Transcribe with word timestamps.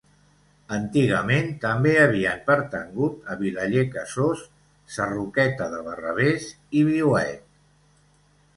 Antigament 0.75 1.51
també 1.65 1.91
havien 2.05 2.41
pertangut 2.47 3.29
a 3.33 3.37
Vilaller 3.43 3.85
Casós, 3.97 4.43
Sarroqueta 4.97 5.71
de 5.77 5.85
Barravés 5.91 6.51
i 6.81 6.85
Viuet. 6.91 7.49